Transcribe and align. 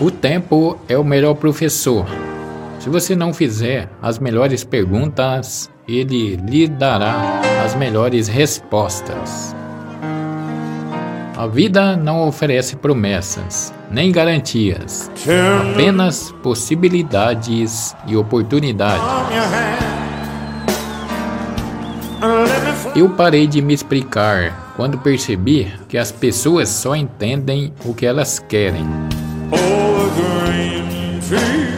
O 0.00 0.10
tempo 0.10 0.76
é 0.88 0.98
o 0.98 1.04
melhor 1.04 1.34
professor. 1.34 2.04
Se 2.80 2.88
você 2.88 3.14
não 3.14 3.32
fizer 3.32 3.88
as 4.02 4.18
melhores 4.18 4.64
perguntas, 4.64 5.70
ele 5.86 6.34
lhe 6.34 6.66
dará 6.66 7.40
as 7.64 7.76
melhores 7.76 8.26
respostas. 8.26 9.54
A 11.36 11.46
vida 11.46 11.96
não 11.96 12.26
oferece 12.26 12.74
promessas, 12.74 13.72
nem 13.88 14.10
garantias, 14.10 15.10
apenas 15.72 16.32
possibilidades 16.42 17.94
e 18.06 18.16
oportunidades. 18.16 19.04
Eu 22.96 23.10
parei 23.10 23.46
de 23.46 23.62
me 23.62 23.74
explicar 23.74 24.72
quando 24.76 24.98
percebi 24.98 25.72
que 25.88 25.96
as 25.96 26.10
pessoas 26.10 26.68
só 26.68 26.96
entendem 26.96 27.72
o 27.84 27.94
que 27.94 28.06
elas 28.06 28.38
querem. 28.38 28.84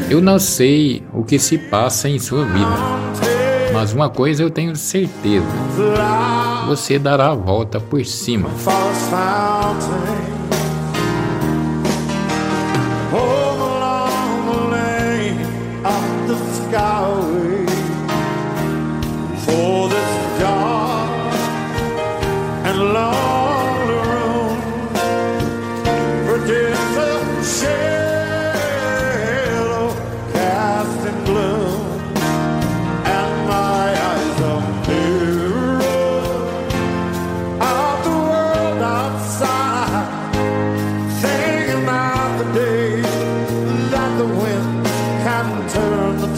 Eu 0.09 0.21
não 0.21 0.39
sei 0.39 1.03
o 1.13 1.25
que 1.25 1.39
se 1.39 1.59
passa 1.59 2.09
em 2.09 2.19
sua 2.19 2.45
vida, 2.45 2.71
mas 3.73 3.93
uma 3.93 4.09
coisa 4.09 4.43
eu 4.43 4.51
tenho 4.51 4.77
certeza: 4.77 5.47
você 6.67 6.99
dará 6.99 7.33
a 7.33 7.35
volta 7.35 7.81
por 7.81 8.05
cima. 8.05 8.49
For 19.47 19.89
this 19.89 20.41
dark 20.41 21.35
and 22.67 22.93
long 22.93 23.36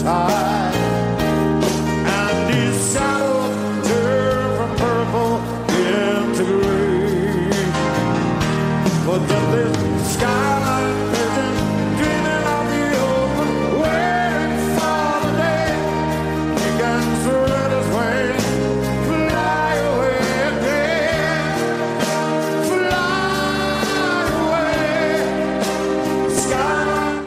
tie. 0.01 0.71
And 2.05 2.53
his 2.53 2.75
saddle 2.91 3.49
turned 3.83 4.57
from 4.57 4.71
purple 4.77 5.35
into 5.69 6.45
green. 6.63 7.51
For 9.05 9.19
this 9.19 9.88